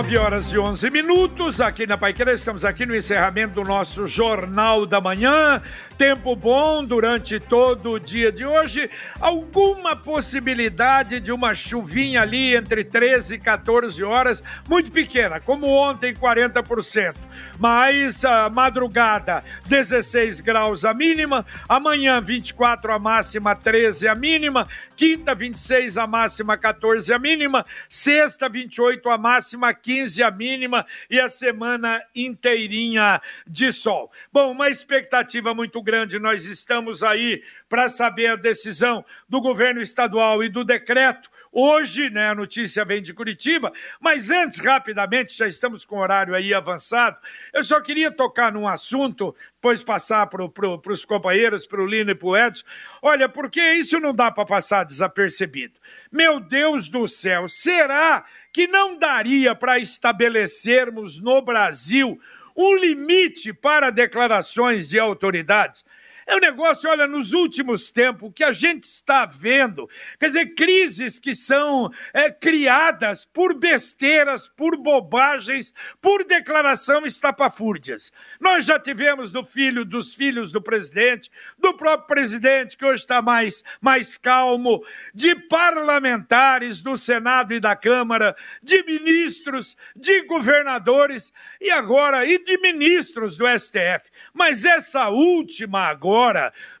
São 0.00 0.04
9 0.04 0.16
horas 0.16 0.50
e 0.50 0.58
11 0.58 0.90
minutos 0.90 1.60
aqui 1.60 1.86
na 1.86 1.98
Paiqueira. 1.98 2.32
Estamos 2.32 2.64
aqui 2.64 2.86
no 2.86 2.96
encerramento 2.96 3.52
do 3.56 3.64
nosso 3.64 4.08
Jornal 4.08 4.86
da 4.86 4.98
Manhã. 4.98 5.60
Tempo 6.00 6.34
bom 6.34 6.82
durante 6.82 7.38
todo 7.38 7.90
o 7.90 8.00
dia 8.00 8.32
de 8.32 8.42
hoje. 8.42 8.88
Alguma 9.20 9.94
possibilidade 9.94 11.20
de 11.20 11.30
uma 11.30 11.52
chuvinha 11.52 12.22
ali 12.22 12.56
entre 12.56 12.82
13 12.82 13.34
e 13.34 13.38
14 13.38 14.02
horas, 14.02 14.42
muito 14.66 14.90
pequena, 14.90 15.38
como 15.40 15.66
ontem, 15.66 16.14
40% 16.14 17.14
mas 17.60 18.24
a 18.24 18.48
madrugada 18.48 19.44
16 19.66 20.40
graus 20.40 20.82
a 20.82 20.94
mínima, 20.94 21.44
amanhã 21.68 22.18
24 22.18 22.90
a 22.90 22.98
máxima, 22.98 23.54
13 23.54 24.08
a 24.08 24.14
mínima, 24.14 24.66
quinta 24.96 25.34
26 25.34 25.98
a 25.98 26.06
máxima, 26.06 26.56
14 26.56 27.12
a 27.12 27.18
mínima, 27.18 27.66
sexta 27.86 28.48
28 28.48 29.10
a 29.10 29.18
máxima, 29.18 29.74
15 29.74 30.22
a 30.22 30.30
mínima. 30.30 30.86
E 31.10 31.20
a 31.20 31.28
semana 31.28 32.02
inteirinha 32.14 33.20
de 33.46 33.72
sol. 33.72 34.10
Bom, 34.32 34.52
uma 34.52 34.70
expectativa 34.70 35.52
muito 35.52 35.82
grande, 35.82 35.89
nós 36.18 36.44
estamos 36.46 37.02
aí 37.02 37.42
para 37.68 37.88
saber 37.88 38.28
a 38.28 38.36
decisão 38.36 39.04
do 39.28 39.40
governo 39.40 39.80
estadual 39.80 40.42
e 40.42 40.48
do 40.48 40.64
decreto 40.64 41.30
Hoje, 41.52 42.08
né, 42.10 42.28
a 42.28 42.34
notícia 42.34 42.84
vem 42.84 43.02
de 43.02 43.12
Curitiba, 43.12 43.72
mas 44.00 44.30
antes, 44.30 44.60
rapidamente, 44.60 45.36
já 45.36 45.48
estamos 45.48 45.84
com 45.84 45.96
o 45.96 46.00
horário 46.00 46.32
aí 46.32 46.54
avançado, 46.54 47.18
eu 47.52 47.64
só 47.64 47.80
queria 47.80 48.12
tocar 48.12 48.52
num 48.52 48.68
assunto, 48.68 49.34
depois 49.54 49.82
passar 49.82 50.28
para 50.28 50.48
pro, 50.48 50.80
os 50.86 51.04
companheiros, 51.04 51.66
para 51.66 51.82
o 51.82 51.86
Lino 51.86 52.12
e 52.12 52.14
para 52.14 52.28
o 52.28 52.36
Edson. 52.36 52.64
Olha, 53.02 53.28
porque 53.28 53.60
isso 53.72 53.98
não 53.98 54.14
dá 54.14 54.30
para 54.30 54.46
passar 54.46 54.84
desapercebido. 54.84 55.74
Meu 56.10 56.38
Deus 56.38 56.88
do 56.88 57.08
céu, 57.08 57.48
será 57.48 58.24
que 58.52 58.68
não 58.68 58.96
daria 58.96 59.52
para 59.52 59.80
estabelecermos 59.80 61.20
no 61.20 61.42
Brasil 61.42 62.20
um 62.60 62.76
limite 62.76 63.52
para 63.52 63.90
declarações 63.90 64.88
de 64.88 64.98
autoridades? 64.98 65.84
É 66.30 66.36
um 66.36 66.38
negócio, 66.38 66.88
olha, 66.88 67.08
nos 67.08 67.32
últimos 67.32 67.90
tempos, 67.90 68.30
que 68.32 68.44
a 68.44 68.52
gente 68.52 68.84
está 68.84 69.26
vendo, 69.26 69.90
quer 70.16 70.28
dizer, 70.28 70.54
crises 70.54 71.18
que 71.18 71.34
são 71.34 71.90
é, 72.14 72.30
criadas 72.30 73.24
por 73.24 73.52
besteiras, 73.52 74.46
por 74.46 74.76
bobagens, 74.76 75.74
por 76.00 76.22
declaração 76.22 77.04
estapafúrdias. 77.04 78.12
Nós 78.38 78.64
já 78.64 78.78
tivemos 78.78 79.32
do 79.32 79.44
filho 79.44 79.84
dos 79.84 80.14
filhos 80.14 80.52
do 80.52 80.62
presidente, 80.62 81.32
do 81.58 81.74
próprio 81.74 82.06
presidente, 82.06 82.76
que 82.76 82.84
hoje 82.84 83.02
está 83.02 83.20
mais, 83.20 83.64
mais 83.80 84.16
calmo, 84.16 84.84
de 85.12 85.34
parlamentares 85.34 86.80
do 86.80 86.96
Senado 86.96 87.52
e 87.52 87.58
da 87.58 87.74
Câmara, 87.74 88.36
de 88.62 88.84
ministros, 88.84 89.76
de 89.96 90.22
governadores 90.26 91.32
e 91.60 91.72
agora 91.72 92.24
e 92.24 92.38
de 92.38 92.56
ministros 92.58 93.36
do 93.36 93.46
STF. 93.48 94.08
Mas 94.32 94.64
essa 94.64 95.08
última 95.08 95.88
agora, 95.88 96.19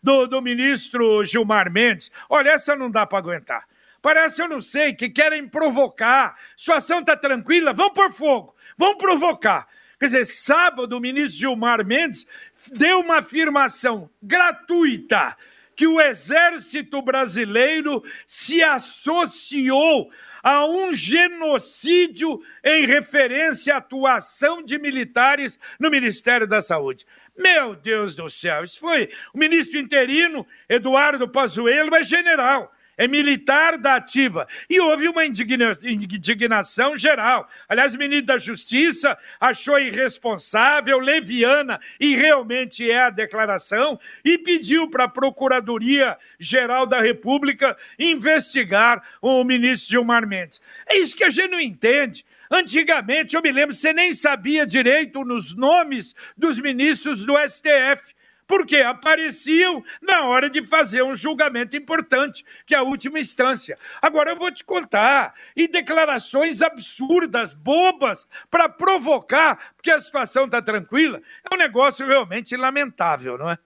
do, 0.02 0.26
do 0.26 0.42
ministro 0.42 1.24
Gilmar 1.24 1.70
Mendes, 1.70 2.10
olha, 2.28 2.50
essa 2.50 2.76
não 2.76 2.90
dá 2.90 3.06
para 3.06 3.18
aguentar. 3.18 3.64
Parece, 4.02 4.40
eu 4.40 4.48
não 4.48 4.60
sei, 4.60 4.94
que 4.94 5.10
querem 5.10 5.46
provocar. 5.46 6.36
Situação 6.56 7.00
está 7.00 7.16
tranquila, 7.16 7.72
vão 7.72 7.92
por 7.92 8.10
fogo, 8.10 8.54
vão 8.76 8.96
provocar. 8.96 9.68
Quer 9.98 10.06
dizer, 10.06 10.24
sábado 10.24 10.96
o 10.96 11.00
ministro 11.00 11.38
Gilmar 11.38 11.84
Mendes 11.84 12.26
deu 12.72 13.00
uma 13.00 13.18
afirmação 13.18 14.08
gratuita 14.22 15.36
que 15.76 15.86
o 15.86 16.00
exército 16.00 17.02
brasileiro 17.02 18.02
se 18.26 18.62
associou 18.62 20.10
a 20.42 20.66
um 20.66 20.92
genocídio 20.92 22.40
em 22.64 22.86
referência 22.86 23.74
à 23.74 23.78
atuação 23.78 24.62
de 24.62 24.78
militares 24.78 25.58
no 25.78 25.90
Ministério 25.90 26.46
da 26.46 26.60
Saúde. 26.60 27.06
Meu 27.36 27.74
Deus 27.74 28.14
do 28.14 28.28
céu, 28.28 28.64
isso 28.64 28.78
foi 28.78 29.10
o 29.32 29.38
ministro 29.38 29.78
interino, 29.78 30.46
Eduardo 30.68 31.28
Pazuello, 31.28 31.94
é 31.94 32.02
general 32.02 32.72
é 33.00 33.08
militar 33.08 33.78
da 33.78 33.96
ativa. 33.96 34.46
E 34.68 34.78
houve 34.78 35.08
uma 35.08 35.24
indigna, 35.24 35.74
indignação 35.82 36.98
geral. 36.98 37.48
Aliás, 37.66 37.94
o 37.94 37.98
ministro 37.98 38.26
da 38.26 38.36
Justiça 38.36 39.16
achou 39.40 39.80
irresponsável, 39.80 40.98
leviana, 40.98 41.80
e 41.98 42.14
realmente 42.14 42.90
é 42.90 43.04
a 43.04 43.08
declaração, 43.08 43.98
e 44.22 44.36
pediu 44.36 44.86
para 44.86 45.04
a 45.04 45.08
Procuradoria-Geral 45.08 46.84
da 46.84 47.00
República 47.00 47.74
investigar 47.98 49.02
o 49.22 49.42
ministro 49.44 49.92
Gilmar 49.92 50.26
Mendes. 50.26 50.60
É 50.86 50.98
isso 50.98 51.16
que 51.16 51.24
a 51.24 51.30
gente 51.30 51.52
não 51.52 51.60
entende. 51.60 52.22
Antigamente, 52.50 53.34
eu 53.34 53.40
me 53.40 53.50
lembro, 53.50 53.74
você 53.74 53.94
nem 53.94 54.12
sabia 54.12 54.66
direito 54.66 55.24
nos 55.24 55.56
nomes 55.56 56.14
dos 56.36 56.58
ministros 56.58 57.24
do 57.24 57.32
STF 57.48 58.14
porque 58.50 58.78
apareciam 58.78 59.84
na 60.02 60.24
hora 60.24 60.50
de 60.50 60.60
fazer 60.64 61.04
um 61.04 61.14
julgamento 61.14 61.76
importante, 61.76 62.44
que 62.66 62.74
é 62.74 62.78
a 62.78 62.82
última 62.82 63.20
instância. 63.20 63.78
Agora 64.02 64.32
eu 64.32 64.36
vou 64.36 64.50
te 64.50 64.64
contar, 64.64 65.34
e 65.54 65.68
declarações 65.68 66.60
absurdas, 66.60 67.54
bobas, 67.54 68.26
para 68.50 68.68
provocar, 68.68 69.72
porque 69.76 69.92
a 69.92 70.00
situação 70.00 70.46
está 70.46 70.60
tranquila, 70.60 71.22
é 71.48 71.54
um 71.54 71.56
negócio 71.56 72.04
realmente 72.04 72.56
lamentável, 72.56 73.38
não 73.38 73.48
é? 73.48 73.58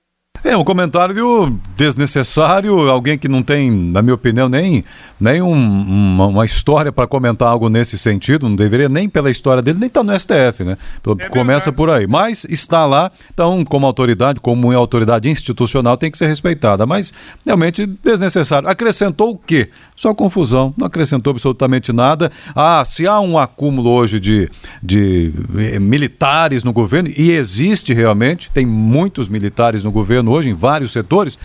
É 0.44 0.54
um 0.54 0.62
comentário 0.62 1.58
desnecessário, 1.74 2.90
alguém 2.90 3.16
que 3.16 3.26
não 3.26 3.42
tem, 3.42 3.70
na 3.70 4.02
minha 4.02 4.14
opinião, 4.14 4.46
nem, 4.46 4.84
nem 5.18 5.40
um, 5.40 5.50
uma, 5.50 6.26
uma, 6.26 6.44
história 6.44 6.92
para 6.92 7.06
comentar 7.06 7.48
algo 7.48 7.70
nesse 7.70 7.96
sentido, 7.96 8.46
não 8.46 8.54
deveria 8.54 8.86
nem 8.86 9.08
pela 9.08 9.30
história 9.30 9.62
dele, 9.62 9.78
nem 9.78 9.86
estar 9.86 10.04
tá 10.04 10.12
no 10.12 10.20
STF, 10.20 10.62
né? 10.62 10.76
É 11.18 11.28
Começa 11.30 11.72
por 11.72 11.88
aí. 11.88 12.06
Mas 12.06 12.44
está 12.44 12.84
lá, 12.84 13.10
então, 13.32 13.64
como 13.64 13.86
autoridade, 13.86 14.38
como 14.38 14.70
autoridade 14.70 15.30
institucional, 15.30 15.96
tem 15.96 16.10
que 16.10 16.18
ser 16.18 16.26
respeitada. 16.26 16.84
Mas 16.84 17.10
realmente 17.42 17.86
desnecessário. 17.86 18.68
Acrescentou 18.68 19.30
o 19.30 19.38
quê? 19.38 19.70
Só 19.96 20.12
confusão, 20.12 20.74
não 20.76 20.86
acrescentou 20.86 21.30
absolutamente 21.30 21.90
nada. 21.90 22.30
Ah, 22.54 22.84
se 22.84 23.06
há 23.06 23.18
um 23.18 23.38
acúmulo 23.38 23.88
hoje 23.88 24.20
de, 24.20 24.50
de 24.82 25.32
eh, 25.56 25.78
militares 25.78 26.62
no 26.62 26.72
governo, 26.72 27.08
e 27.16 27.30
existe 27.30 27.94
realmente, 27.94 28.50
tem 28.52 28.66
muitos 28.66 29.26
militares 29.26 29.82
no 29.82 29.90
governo 29.90 30.33
hoje 30.34 30.50
em 30.50 30.54
vários 30.54 30.92
setores, 30.92 31.38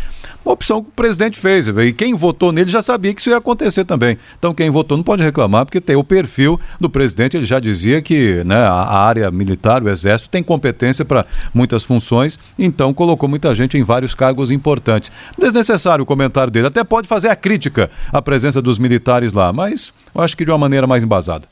uma 0.44 0.53
opção 0.53 0.83
que 0.83 0.89
o 0.89 0.94
presidente 0.94 1.39
fez. 1.39 1.67
E 1.67 1.94
quem 1.94 2.13
votou 2.13 2.51
nele 2.51 2.69
já 2.69 2.81
sabia 2.81 3.13
que 3.13 3.22
isso 3.22 3.29
ia 3.29 3.38
acontecer 3.38 3.85
também. 3.85 4.17
Então 4.38 4.53
quem 4.53 4.69
votou 4.69 4.97
não 4.97 5.03
pode 5.03 5.23
reclamar, 5.23 5.66
porque 5.66 5.81
tem 5.81 5.95
o 5.95 6.03
perfil 6.03 6.59
do 6.79 6.89
presidente, 6.89 7.38
ele 7.38 7.45
já 7.45 7.59
dizia 7.59 8.01
que 8.01 8.44
né, 8.44 8.55
a 8.55 9.00
área 9.00 9.29
militar, 9.31 9.83
o 9.83 9.89
exército, 9.89 10.29
tem 10.29 10.41
competência 10.41 11.05
para 11.05 11.25
muitas 11.53 11.83
funções, 11.83 12.39
então 12.57 12.94
colocou 12.94 13.29
muita 13.29 13.53
gente 13.53 13.77
em 13.77 13.83
vários 13.83 14.16
cargos 14.16 14.51
importantes. 14.51 15.11
Desnecessário 15.38 16.03
o 16.03 16.06
comentário 16.06 16.51
dele, 16.51 16.67
até 16.67 16.83
pode 16.83 17.07
fazer 17.07 17.29
a 17.29 17.35
crítica 17.35 17.89
à 18.11 18.21
presença 18.21 18.61
dos 18.61 18.79
militares 18.79 19.33
lá, 19.33 19.51
mas 19.53 19.94
eu 20.13 20.21
acho 20.21 20.35
que 20.35 20.45
de 20.45 20.51
uma 20.51 20.57
maneira 20.57 20.88
mais 20.88 21.03
embasada. 21.03 21.47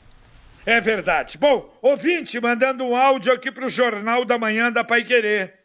É 0.68 0.82
verdade. 0.82 1.38
Bom, 1.38 1.74
ouvinte, 1.80 2.38
mandando 2.38 2.84
um 2.84 2.94
áudio 2.94 3.32
aqui 3.32 3.50
para 3.50 3.64
o 3.64 3.70
Jornal 3.70 4.24
da 4.26 4.38
Manhã 4.38 4.70
da 4.70 4.84
Pai 4.84 5.02
Querer. 5.02 5.57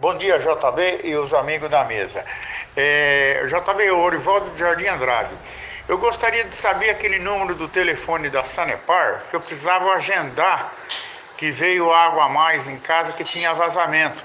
Bom 0.00 0.16
dia, 0.16 0.38
JB 0.38 1.00
e 1.02 1.16
os 1.16 1.34
amigos 1.34 1.68
da 1.68 1.82
mesa. 1.82 2.24
É, 2.76 3.42
JB, 3.48 3.90
Orivaldo 3.90 4.48
de 4.50 4.60
Jardim 4.60 4.86
Andrade. 4.86 5.34
Eu 5.88 5.98
gostaria 5.98 6.44
de 6.44 6.54
saber 6.54 6.90
aquele 6.90 7.18
número 7.18 7.56
do 7.56 7.68
telefone 7.68 8.30
da 8.30 8.44
Sanepar, 8.44 9.24
que 9.28 9.34
eu 9.34 9.40
precisava 9.40 9.90
agendar, 9.94 10.72
que 11.36 11.50
veio 11.50 11.90
água 11.92 12.26
a 12.26 12.28
mais 12.28 12.68
em 12.68 12.78
casa 12.78 13.12
que 13.12 13.24
tinha 13.24 13.52
vazamento. 13.54 14.22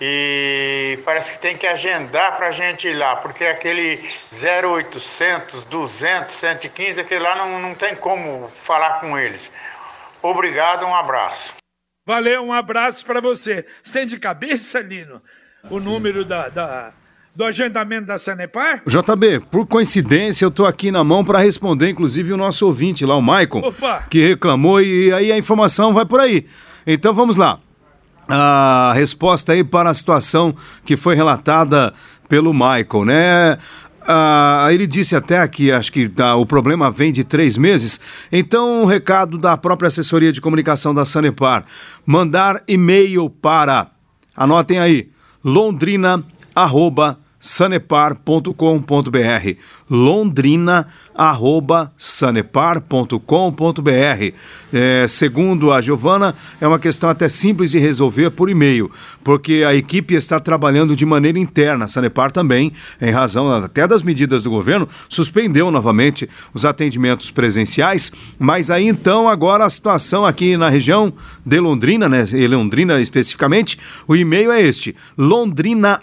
E 0.00 0.98
parece 1.04 1.34
que 1.34 1.38
tem 1.38 1.56
que 1.56 1.68
agendar 1.68 2.36
para 2.36 2.48
a 2.48 2.52
gente 2.52 2.88
ir 2.88 2.94
lá, 2.94 3.14
porque 3.14 3.46
aquele 3.46 4.04
0800, 4.32 5.62
200, 5.66 6.34
115, 6.34 7.00
aquele 7.00 7.20
lá 7.20 7.36
não, 7.36 7.60
não 7.60 7.74
tem 7.76 7.94
como 7.94 8.50
falar 8.56 8.98
com 8.98 9.16
eles. 9.16 9.52
Obrigado, 10.20 10.84
um 10.84 10.92
abraço. 10.92 11.63
Valeu, 12.06 12.42
um 12.42 12.52
abraço 12.52 13.04
para 13.06 13.18
você. 13.18 13.64
Você 13.82 13.92
tem 13.94 14.06
de 14.06 14.18
cabeça, 14.18 14.78
Lino, 14.80 15.22
o 15.70 15.80
número 15.80 16.22
da, 16.22 16.50
da, 16.50 16.90
do 17.34 17.42
agendamento 17.44 18.06
da 18.06 18.18
Sanepar? 18.18 18.82
JB, 18.86 19.40
por 19.50 19.66
coincidência, 19.66 20.44
eu 20.44 20.50
estou 20.50 20.66
aqui 20.66 20.90
na 20.90 21.02
mão 21.02 21.24
para 21.24 21.38
responder, 21.38 21.88
inclusive, 21.88 22.34
o 22.34 22.36
nosso 22.36 22.66
ouvinte 22.66 23.06
lá, 23.06 23.16
o 23.16 23.22
Maicon, 23.22 23.60
Opa. 23.60 24.04
que 24.10 24.20
reclamou, 24.26 24.82
e 24.82 25.10
aí 25.14 25.32
a 25.32 25.38
informação 25.38 25.94
vai 25.94 26.04
por 26.04 26.20
aí. 26.20 26.46
Então 26.86 27.14
vamos 27.14 27.36
lá. 27.36 27.58
A 28.28 28.92
resposta 28.94 29.52
aí 29.52 29.64
para 29.64 29.88
a 29.88 29.94
situação 29.94 30.54
que 30.84 30.98
foi 30.98 31.14
relatada 31.14 31.94
pelo 32.28 32.52
Michael, 32.52 33.04
né? 33.06 33.58
Ah, 34.06 34.68
ele 34.70 34.86
disse 34.86 35.16
até 35.16 35.46
que 35.48 35.72
acho 35.72 35.90
que 35.90 36.08
tá, 36.08 36.36
o 36.36 36.44
problema 36.44 36.90
vem 36.90 37.12
de 37.12 37.24
três 37.24 37.56
meses. 37.56 37.98
Então, 38.30 38.82
um 38.82 38.84
recado 38.84 39.38
da 39.38 39.56
própria 39.56 39.88
assessoria 39.88 40.32
de 40.32 40.40
comunicação 40.40 40.94
da 40.94 41.04
Sanepar: 41.04 41.64
mandar 42.04 42.62
e-mail 42.68 43.30
para, 43.30 43.90
anotem 44.36 44.78
aí, 44.78 45.08
londrina 45.42 46.22
arroba 49.90 49.90
sanepar.com.br 49.90 49.90
londrina 49.90 50.86
arroba 51.14 51.92
sanepar.com.br 51.96 54.34
é, 54.72 55.06
segundo 55.08 55.72
a 55.72 55.80
Giovana 55.80 56.34
é 56.60 56.66
uma 56.66 56.78
questão 56.78 57.08
até 57.08 57.28
simples 57.28 57.70
de 57.70 57.78
resolver 57.78 58.30
por 58.30 58.50
e-mail 58.50 58.90
porque 59.22 59.64
a 59.66 59.74
equipe 59.74 60.14
está 60.14 60.40
trabalhando 60.40 60.96
de 60.96 61.06
maneira 61.06 61.38
interna. 61.38 61.84
A 61.84 61.88
Sanepar 61.88 62.32
também 62.32 62.72
em 63.00 63.10
razão 63.10 63.50
até 63.50 63.86
das 63.86 64.02
medidas 64.02 64.42
do 64.42 64.50
governo 64.50 64.88
suspendeu 65.08 65.70
novamente 65.70 66.28
os 66.52 66.64
atendimentos 66.64 67.30
presenciais. 67.30 68.10
Mas 68.38 68.70
aí 68.70 68.88
então 68.88 69.28
agora 69.28 69.64
a 69.64 69.70
situação 69.70 70.26
aqui 70.26 70.56
na 70.56 70.68
região 70.68 71.12
de 71.44 71.60
Londrina 71.60 72.08
né 72.08 72.24
e 72.32 72.46
Londrina 72.46 73.00
especificamente 73.00 73.78
o 74.08 74.16
e-mail 74.16 74.50
é 74.50 74.60
este 74.60 74.96
londrina 75.16 76.00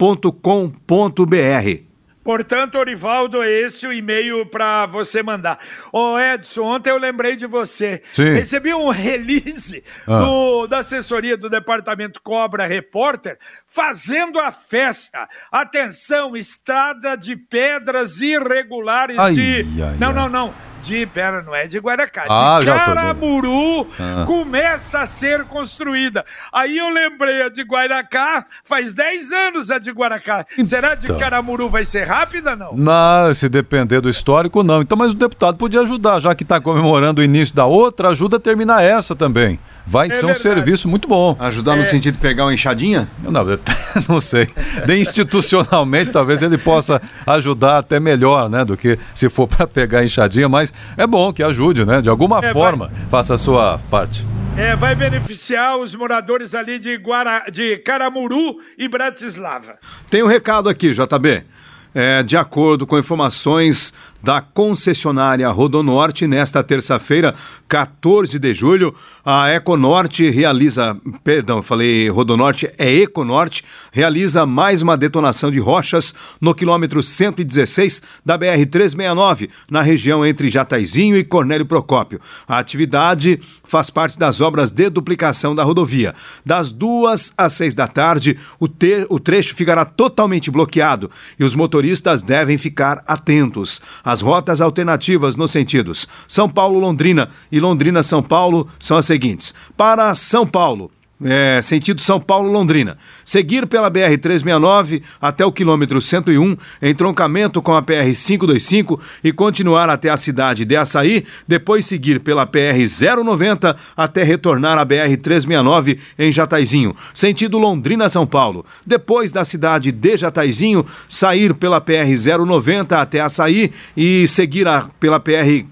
sanepar.com.br. 0.00 1.90
Portanto, 2.22 2.76
Orivaldo, 2.76 3.42
é 3.42 3.50
esse 3.50 3.86
o 3.86 3.92
e-mail 3.92 4.44
para 4.44 4.84
você 4.86 5.22
mandar. 5.22 5.58
Ô 5.90 6.18
Edson, 6.18 6.62
ontem 6.64 6.90
eu 6.90 6.98
lembrei 6.98 7.34
de 7.34 7.46
você. 7.46 8.02
Sim. 8.12 8.34
Recebi 8.34 8.74
um 8.74 8.90
release 8.92 9.82
Ah. 10.06 10.20
do- 10.20 10.66
da 10.66 10.78
assessoria 10.80 11.36
do 11.36 11.48
Departamento 11.48 12.20
Cobra 12.22 12.66
Repórter 12.66 13.38
fazendo 13.66 14.38
a 14.38 14.52
festa. 14.52 15.26
Atenção, 15.50 16.36
estrada 16.36 17.16
de 17.16 17.34
pedras 17.36 18.20
irregulares 18.20 19.18
Ai, 19.18 19.32
de... 19.32 19.66
ai, 19.82 19.96
não, 19.98 20.08
ai. 20.08 20.14
não, 20.14 20.28
não. 20.28 20.54
De, 20.82 21.06
pera, 21.06 21.42
não 21.42 21.54
é 21.54 21.66
de 21.66 21.78
Guaracá. 21.78 22.24
Ah, 22.28 22.58
de. 22.60 22.66
Caramuru 22.66 23.86
Ah. 23.98 24.24
começa 24.26 25.00
a 25.00 25.06
ser 25.06 25.44
construída. 25.44 26.24
Aí 26.52 26.78
eu 26.78 26.88
lembrei 26.88 27.42
a 27.42 27.48
de 27.48 27.62
Guaracá, 27.62 28.44
faz 28.64 28.94
10 28.94 29.30
anos 29.32 29.70
a 29.70 29.78
de 29.78 29.90
Guaracá. 29.90 30.46
Será 30.64 30.94
de 30.94 31.04
Então. 31.06 31.18
Caramuru 31.18 31.68
vai 31.68 31.84
ser 31.84 32.04
rápida, 32.06 32.54
não? 32.56 32.74
Não, 32.74 33.32
se 33.34 33.48
depender 33.48 34.00
do 34.00 34.08
histórico, 34.08 34.62
não. 34.62 34.80
Então, 34.82 34.96
mas 34.96 35.12
o 35.12 35.14
deputado 35.16 35.56
podia 35.56 35.80
ajudar, 35.82 36.20
já 36.20 36.34
que 36.34 36.42
está 36.42 36.60
comemorando 36.60 37.20
o 37.20 37.24
início 37.24 37.54
da 37.54 37.66
outra, 37.66 38.08
ajuda 38.08 38.36
a 38.36 38.40
terminar 38.40 38.82
essa 38.82 39.14
também. 39.16 39.58
Vai 39.86 40.08
ser 40.10 40.18
um 40.18 40.28
verdade. 40.28 40.40
serviço 40.42 40.88
muito 40.88 41.08
bom. 41.08 41.36
Ajudar 41.38 41.74
É. 41.74 41.76
no 41.76 41.84
sentido 41.84 42.14
de 42.14 42.20
pegar 42.20 42.44
uma 42.44 42.54
enxadinha? 42.54 43.10
Não, 43.22 43.48
eu 43.48 43.58
não 44.08 44.20
sei. 44.20 44.48
De 44.86 44.96
institucionalmente, 44.98 46.12
talvez 46.12 46.42
ele 46.42 46.56
possa 46.58 47.00
ajudar 47.26 47.78
até 47.78 47.98
melhor, 47.98 48.48
né? 48.48 48.64
Do 48.64 48.76
que 48.76 48.98
se 49.14 49.28
for 49.28 49.46
para 49.48 49.66
pegar 49.66 50.00
a 50.00 50.04
enxadinha, 50.04 50.48
mas 50.48 50.72
é 50.96 51.06
bom 51.06 51.32
que 51.32 51.42
ajude, 51.42 51.84
né? 51.84 52.00
De 52.00 52.08
alguma 52.08 52.38
É, 52.38 52.40
vai- 52.42 52.52
forma, 52.52 52.90
faça 53.10 53.34
a 53.34 53.38
sua 53.38 53.78
parte. 53.90 54.26
É, 54.56 54.74
vai 54.76 54.94
beneficiar 54.94 55.76
os 55.78 55.94
moradores 55.94 56.54
ali 56.54 56.78
de, 56.78 56.96
Guara... 56.96 57.44
de 57.50 57.78
Caramuru 57.78 58.56
e 58.76 58.88
Bratislava. 58.88 59.76
Tem 60.10 60.22
um 60.22 60.26
recado 60.26 60.68
aqui, 60.68 60.90
JB. 60.92 61.44
É, 61.92 62.22
de 62.22 62.36
acordo 62.36 62.86
com 62.86 62.96
informações 62.98 63.92
da 64.22 64.40
concessionária 64.40 65.48
Rodonorte, 65.48 66.26
nesta 66.26 66.62
terça-feira, 66.62 67.34
14 67.68 68.38
de 68.38 68.52
julho, 68.52 68.94
a 69.24 69.54
Econorte 69.54 70.28
realiza, 70.28 70.96
perdão, 71.22 71.62
falei 71.62 72.08
Rodonorte, 72.08 72.70
é 72.78 72.92
Econorte, 72.92 73.64
realiza 73.92 74.46
mais 74.46 74.82
uma 74.82 74.96
detonação 74.96 75.50
de 75.50 75.58
rochas 75.58 76.14
no 76.40 76.54
quilômetro 76.54 77.02
116 77.02 78.02
da 78.24 78.38
BR-369, 78.38 79.50
na 79.70 79.82
região 79.82 80.24
entre 80.24 80.48
Jataizinho 80.48 81.16
e 81.16 81.24
Cornélio 81.24 81.66
Procópio. 81.66 82.20
A 82.46 82.58
atividade 82.58 83.40
faz 83.64 83.90
parte 83.90 84.18
das 84.18 84.40
obras 84.40 84.70
de 84.70 84.90
duplicação 84.90 85.54
da 85.54 85.62
rodovia. 85.62 86.14
Das 86.44 86.72
duas 86.72 87.32
às 87.36 87.52
seis 87.52 87.74
da 87.74 87.86
tarde, 87.86 88.38
o, 88.58 88.68
o 89.08 89.20
trecho 89.20 89.54
ficará 89.54 89.84
totalmente 89.84 90.50
bloqueado 90.50 91.10
e 91.38 91.44
os 91.44 91.54
motoristas 91.54 92.22
devem 92.22 92.58
ficar 92.58 93.02
atentos. 93.06 93.80
As 94.10 94.20
rotas 94.20 94.60
alternativas 94.60 95.36
nos 95.36 95.52
sentidos 95.52 96.08
São 96.26 96.48
Paulo-Londrina 96.48 97.30
e 97.52 97.60
Londrina-São 97.60 98.20
Paulo 98.20 98.66
são 98.76 98.96
as 98.96 99.06
seguintes. 99.06 99.54
Para 99.76 100.12
São 100.16 100.44
Paulo, 100.44 100.90
é, 101.24 101.60
sentido 101.62 102.00
São 102.00 102.20
Paulo-Londrina. 102.20 102.96
Seguir 103.24 103.66
pela 103.66 103.90
BR-369 103.90 105.02
até 105.20 105.44
o 105.44 105.52
quilômetro 105.52 106.00
101, 106.00 106.56
entroncamento 106.82 107.60
com 107.62 107.74
a 107.74 107.82
PR-525 107.82 108.98
e 109.22 109.32
continuar 109.32 109.88
até 109.88 110.08
a 110.08 110.16
cidade 110.16 110.64
de 110.64 110.76
Açaí, 110.76 111.24
depois 111.46 111.86
seguir 111.86 112.20
pela 112.20 112.46
PR-090 112.46 113.76
até 113.96 114.22
retornar 114.22 114.78
à 114.78 114.86
BR-369 114.86 115.98
em 116.18 116.32
Jataizinho, 116.32 116.94
sentido 117.14 117.58
Londrina-São 117.58 118.26
Paulo. 118.26 118.64
Depois 118.86 119.30
da 119.32 119.44
cidade 119.44 119.92
de 119.92 120.16
Jataizinho, 120.16 120.84
sair 121.08 121.54
pela 121.54 121.80
PR-090 121.80 122.92
até 122.92 123.20
Açaí 123.20 123.70
e 123.96 124.26
seguir 124.26 124.66
a- 124.66 124.88
pela 124.98 125.18
PR 125.20 125.64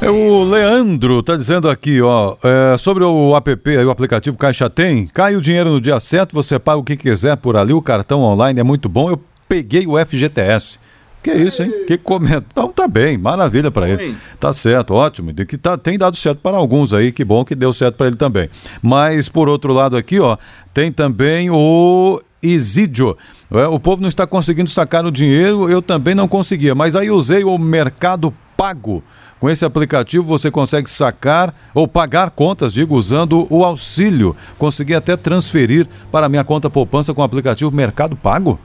É, 0.01 0.09
o 0.09 0.43
Leandro 0.43 1.23
tá 1.23 1.35
dizendo 1.35 1.67
aqui, 1.67 1.99
ó, 1.99 2.35
é, 2.43 2.77
sobre 2.77 3.03
o 3.03 3.35
app, 3.35 3.77
o 3.77 3.89
aplicativo 3.89 4.37
Caixa 4.37 4.69
Tem, 4.69 5.07
cai 5.07 5.35
o 5.35 5.41
dinheiro 5.41 5.71
no 5.71 5.81
dia 5.81 5.99
certo, 5.99 6.33
você 6.33 6.59
paga 6.59 6.77
o 6.77 6.83
que 6.83 6.95
quiser 6.95 7.37
por 7.37 7.57
ali, 7.57 7.73
o 7.73 7.81
cartão 7.81 8.21
online 8.21 8.59
é 8.59 8.63
muito 8.63 8.87
bom. 8.87 9.09
Eu 9.09 9.19
peguei 9.49 9.87
o 9.87 9.93
FGTS. 9.97 10.79
Que 11.23 11.31
isso, 11.33 11.63
hein? 11.63 11.73
Que 11.87 11.97
comenta. 11.97 12.45
Então 12.51 12.71
tá 12.71 12.87
bem, 12.87 13.17
maravilha 13.17 13.71
para 13.71 13.89
ele. 13.89 14.15
Tá 14.39 14.53
certo, 14.53 14.93
ótimo. 14.93 15.33
De 15.33 15.45
que 15.45 15.57
tá, 15.57 15.77
tem 15.77 15.97
dado 15.97 16.15
certo 16.15 16.39
para 16.39 16.55
alguns 16.55 16.93
aí, 16.93 17.11
que 17.11 17.25
bom 17.25 17.43
que 17.43 17.55
deu 17.55 17.73
certo 17.73 17.95
para 17.95 18.07
ele 18.07 18.15
também. 18.15 18.49
Mas 18.81 19.27
por 19.27 19.49
outro 19.49 19.73
lado 19.73 19.97
aqui, 19.97 20.19
ó, 20.19 20.37
tem 20.73 20.91
também 20.91 21.49
o 21.49 22.21
Isidio. 22.41 23.17
É, 23.51 23.67
o 23.67 23.79
povo 23.79 24.01
não 24.01 24.09
está 24.09 24.27
conseguindo 24.27 24.69
sacar 24.69 25.05
o 25.05 25.11
dinheiro, 25.11 25.69
eu 25.69 25.81
também 25.81 26.13
não 26.13 26.27
conseguia, 26.27 26.75
mas 26.75 26.95
aí 26.95 27.09
usei 27.09 27.43
o 27.43 27.57
Mercado 27.57 28.33
Pago. 28.57 29.03
Com 29.39 29.49
esse 29.49 29.63
aplicativo 29.63 30.25
você 30.25 30.49
consegue 30.49 30.89
sacar 30.89 31.53
ou 31.73 31.87
pagar 31.87 32.31
contas, 32.31 32.73
digo, 32.73 32.95
usando 32.95 33.47
o 33.51 33.63
auxílio. 33.63 34.35
Consegui 34.57 34.95
até 34.95 35.15
transferir 35.15 35.87
para 36.11 36.25
a 36.25 36.29
minha 36.29 36.43
conta 36.43 36.69
poupança 36.69 37.13
com 37.13 37.21
o 37.21 37.23
aplicativo 37.23 37.71
Mercado 37.71 38.15
Pago. 38.15 38.59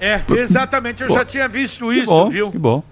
É, 0.00 0.22
exatamente, 0.30 1.02
eu 1.02 1.08
Pô, 1.08 1.14
já 1.14 1.24
tinha 1.24 1.48
visto 1.48 1.92
isso, 1.92 2.06
bom, 2.06 2.30
viu? 2.30 2.50
Que 2.50 2.58
bom. 2.58 2.82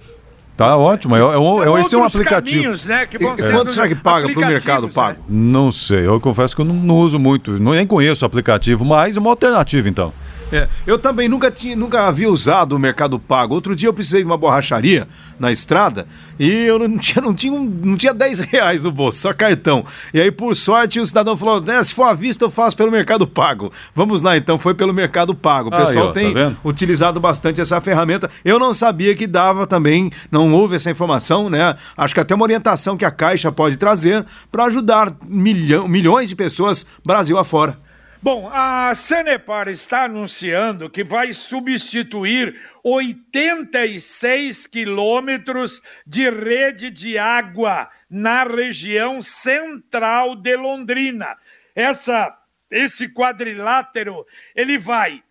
Tá 0.56 0.76
ótimo. 0.76 1.14
É, 1.14 1.20
é, 1.20 1.22
é, 1.22 1.80
esse 1.80 1.94
é 1.94 1.98
um 1.98 2.04
aplicativo. 2.04 2.62
Caminhos, 2.62 2.86
né, 2.86 3.06
que 3.06 3.18
vão 3.18 3.36
Quanto 3.36 3.72
será 3.72 3.86
que 3.86 3.94
paga 3.94 4.32
para 4.32 4.42
o 4.42 4.48
Mercado 4.48 4.88
Pago? 4.88 5.20
Né? 5.20 5.24
Não 5.28 5.70
sei. 5.70 6.06
Eu 6.06 6.18
confesso 6.18 6.56
que 6.56 6.62
eu 6.62 6.64
não, 6.64 6.74
não 6.74 6.94
uso 6.96 7.18
muito. 7.18 7.60
Não, 7.60 7.72
nem 7.72 7.86
conheço 7.86 8.24
o 8.24 8.26
aplicativo, 8.26 8.84
mas 8.84 9.16
uma 9.18 9.30
alternativa, 9.30 9.86
então. 9.88 10.12
É, 10.52 10.68
eu 10.86 10.98
também 10.98 11.28
nunca, 11.28 11.50
tinha, 11.50 11.74
nunca 11.74 12.06
havia 12.06 12.30
usado 12.30 12.74
o 12.74 12.78
Mercado 12.78 13.18
Pago. 13.18 13.54
Outro 13.54 13.74
dia 13.74 13.88
eu 13.88 13.92
precisei 13.92 14.20
de 14.20 14.26
uma 14.26 14.36
borracharia 14.36 15.08
na 15.38 15.50
estrada 15.50 16.06
e 16.38 16.48
eu 16.48 16.78
não 16.78 16.96
tinha, 16.98 17.22
não 17.22 17.34
tinha, 17.34 17.58
não 17.58 17.96
tinha 17.96 18.14
10 18.14 18.40
reais 18.40 18.84
no 18.84 18.92
bolso, 18.92 19.18
só 19.18 19.32
cartão. 19.32 19.84
E 20.14 20.20
aí, 20.20 20.30
por 20.30 20.54
sorte, 20.54 21.00
o 21.00 21.06
cidadão 21.06 21.36
falou: 21.36 21.62
é, 21.66 21.82
se 21.82 21.92
for 21.92 22.04
à 22.04 22.14
vista, 22.14 22.44
eu 22.44 22.50
faço 22.50 22.76
pelo 22.76 22.92
Mercado 22.92 23.26
Pago. 23.26 23.72
Vamos 23.94 24.22
lá, 24.22 24.36
então, 24.36 24.58
foi 24.58 24.74
pelo 24.74 24.92
Mercado 24.92 25.34
Pago. 25.34 25.68
O 25.68 25.72
pessoal 25.72 26.08
tá 26.08 26.20
tem 26.20 26.34
utilizado 26.64 27.18
bastante 27.18 27.60
essa 27.60 27.80
ferramenta. 27.80 28.30
Eu 28.44 28.58
não 28.58 28.72
sabia 28.72 29.14
que 29.16 29.26
dava 29.26 29.66
também, 29.66 30.10
não 30.30 30.52
houve 30.52 30.76
essa 30.76 30.90
informação, 30.90 31.50
né? 31.50 31.74
Acho 31.96 32.14
que 32.14 32.20
até 32.20 32.34
uma 32.34 32.44
orientação 32.44 32.96
que 32.96 33.04
a 33.04 33.10
Caixa 33.10 33.50
pode 33.50 33.76
trazer 33.76 34.24
para 34.50 34.64
ajudar 34.64 35.12
milhão, 35.26 35.88
milhões 35.88 36.28
de 36.28 36.36
pessoas 36.36 36.86
Brasil 37.04 37.36
afora. 37.38 37.85
Bom, 38.22 38.48
a 38.50 38.94
Sanepar 38.94 39.68
está 39.68 40.04
anunciando 40.04 40.88
que 40.88 41.04
vai 41.04 41.32
substituir 41.32 42.58
86 42.82 44.66
quilômetros 44.66 45.82
de 46.06 46.28
rede 46.30 46.90
de 46.90 47.18
água 47.18 47.90
na 48.08 48.42
região 48.44 49.20
central 49.20 50.34
de 50.34 50.56
Londrina. 50.56 51.36
Essa, 51.74 52.34
esse 52.70 53.08
quadrilátero 53.12 54.26
ele 54.54 54.78
vai 54.78 55.22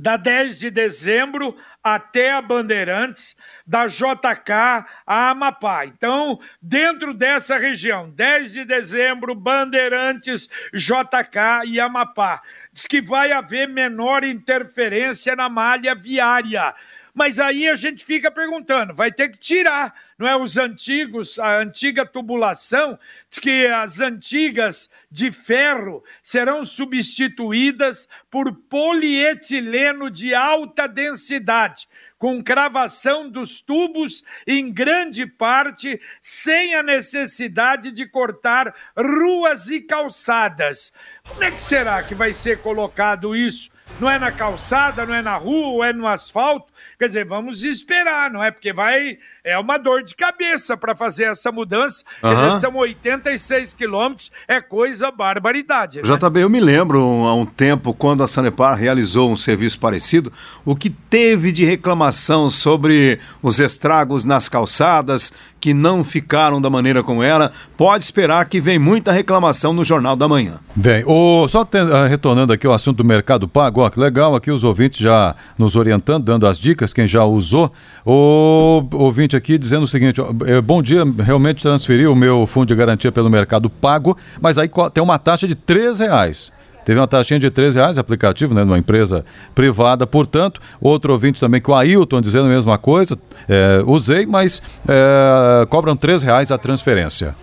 da 0.00 0.16
10 0.16 0.58
de 0.58 0.70
dezembro 0.70 1.54
até 1.84 2.32
a 2.32 2.40
Bandeirantes, 2.40 3.36
da 3.66 3.86
JK 3.86 4.86
a 5.06 5.30
Amapá. 5.30 5.84
Então, 5.84 6.40
dentro 6.60 7.12
dessa 7.12 7.58
região, 7.58 8.08
10 8.10 8.52
de 8.52 8.64
dezembro, 8.64 9.34
Bandeirantes, 9.34 10.48
JK 10.72 11.66
e 11.66 11.78
Amapá. 11.78 12.42
Diz 12.72 12.86
que 12.86 13.02
vai 13.02 13.30
haver 13.32 13.68
menor 13.68 14.24
interferência 14.24 15.36
na 15.36 15.50
malha 15.50 15.94
viária. 15.94 16.74
Mas 17.12 17.38
aí 17.38 17.68
a 17.68 17.74
gente 17.74 18.02
fica 18.02 18.30
perguntando, 18.30 18.94
vai 18.94 19.12
ter 19.12 19.28
que 19.28 19.38
tirar, 19.38 19.92
não 20.20 20.28
é? 20.28 20.36
Os 20.36 20.58
antigos, 20.58 21.38
a 21.38 21.58
antiga 21.58 22.04
tubulação, 22.04 22.98
que 23.30 23.66
as 23.66 24.00
antigas 24.00 24.90
de 25.10 25.32
ferro 25.32 26.04
serão 26.22 26.62
substituídas 26.62 28.06
por 28.30 28.52
polietileno 28.52 30.10
de 30.10 30.34
alta 30.34 30.86
densidade 30.86 31.88
com 32.18 32.44
cravação 32.44 33.30
dos 33.30 33.62
tubos, 33.62 34.22
em 34.46 34.70
grande 34.70 35.24
parte 35.24 35.98
sem 36.20 36.74
a 36.74 36.82
necessidade 36.82 37.90
de 37.90 38.04
cortar 38.04 38.74
ruas 38.94 39.70
e 39.70 39.80
calçadas. 39.80 40.92
Como 41.26 41.42
é 41.42 41.50
que 41.50 41.62
será 41.62 42.02
que 42.02 42.14
vai 42.14 42.34
ser 42.34 42.58
colocado 42.58 43.34
isso? 43.34 43.70
Não 43.98 44.10
é 44.10 44.18
na 44.18 44.30
calçada, 44.30 45.06
não 45.06 45.14
é 45.14 45.22
na 45.22 45.36
rua, 45.36 45.68
ou 45.68 45.82
é 45.82 45.94
no 45.94 46.06
asfalto? 46.06 46.70
Quer 46.98 47.06
dizer, 47.06 47.24
vamos 47.24 47.64
esperar, 47.64 48.30
não 48.30 48.44
é? 48.44 48.50
Porque 48.50 48.74
vai. 48.74 49.18
É 49.42 49.58
uma 49.58 49.78
dor 49.78 50.02
de 50.02 50.14
cabeça 50.14 50.76
para 50.76 50.94
fazer 50.94 51.24
essa 51.24 51.50
mudança. 51.50 52.04
Uhum. 52.22 52.48
Dizer, 52.48 52.60
são 52.60 52.76
86 52.76 53.72
quilômetros, 53.72 54.30
é 54.46 54.60
coisa 54.60 55.10
barbaridade. 55.10 56.02
Né? 56.02 56.02
JB, 56.02 56.40
eu 56.40 56.50
me 56.50 56.60
lembro 56.60 57.00
há 57.00 57.34
um 57.34 57.46
tempo, 57.46 57.94
quando 57.94 58.22
a 58.22 58.28
Sanepar 58.28 58.76
realizou 58.76 59.30
um 59.30 59.36
serviço 59.36 59.78
parecido, 59.78 60.30
o 60.64 60.76
que 60.76 60.90
teve 60.90 61.52
de 61.52 61.64
reclamação 61.64 62.50
sobre 62.50 63.18
os 63.42 63.60
estragos 63.60 64.24
nas 64.26 64.48
calçadas, 64.48 65.32
que 65.60 65.74
não 65.74 66.02
ficaram 66.02 66.60
da 66.60 66.70
maneira 66.70 67.02
como 67.02 67.22
era, 67.22 67.52
pode 67.76 68.04
esperar 68.04 68.48
que 68.48 68.60
vem 68.60 68.78
muita 68.78 69.12
reclamação 69.12 69.72
no 69.72 69.84
Jornal 69.84 70.16
da 70.16 70.26
Manhã. 70.26 70.58
Bem, 70.74 71.04
o, 71.06 71.46
só 71.48 71.64
ten, 71.64 71.82
uh, 71.82 72.06
retornando 72.06 72.52
aqui 72.52 72.66
o 72.66 72.72
assunto 72.72 72.98
do 72.98 73.04
Mercado 73.04 73.46
Pago, 73.46 73.82
ó, 73.82 73.90
que 73.90 74.00
legal, 74.00 74.34
aqui 74.34 74.50
os 74.50 74.64
ouvintes 74.64 75.00
já 75.00 75.36
nos 75.58 75.76
orientando, 75.76 76.24
dando 76.24 76.46
as 76.46 76.58
dicas 76.58 76.92
quem 76.92 77.06
já 77.06 77.24
usou. 77.24 77.72
O 78.04 78.82
ouvinte 78.92 79.29
aqui 79.36 79.58
dizendo 79.58 79.82
o 79.84 79.86
seguinte: 79.86 80.20
é, 80.46 80.60
bom 80.60 80.82
dia, 80.82 81.04
realmente 81.18 81.62
transferi 81.62 82.06
o 82.06 82.14
meu 82.14 82.46
fundo 82.46 82.66
de 82.68 82.74
garantia 82.74 83.10
pelo 83.10 83.30
mercado 83.30 83.68
pago, 83.68 84.16
mas 84.40 84.58
aí 84.58 84.70
tem 84.92 85.02
uma 85.02 85.18
taxa 85.18 85.46
de 85.46 85.54
R$ 85.54 85.92
reais. 85.98 86.52
Teve 86.84 86.98
uma 86.98 87.06
taxinha 87.06 87.38
de 87.38 87.46
R$ 87.46 87.70
reais 87.70 87.98
aplicativo, 87.98 88.54
né, 88.54 88.64
numa 88.64 88.78
empresa 88.78 89.24
privada. 89.54 90.06
Portanto, 90.06 90.60
outro 90.80 91.12
ouvinte 91.12 91.40
também, 91.40 91.60
que 91.60 91.70
o 91.70 91.74
Ailton, 91.74 92.20
dizendo 92.20 92.46
a 92.46 92.48
mesma 92.48 92.78
coisa, 92.78 93.18
é, 93.48 93.82
usei, 93.86 94.26
mas 94.26 94.62
é, 94.88 95.66
cobram 95.66 95.94
R$ 95.94 96.16
reais 96.24 96.50
a 96.50 96.58
transferência. 96.58 97.34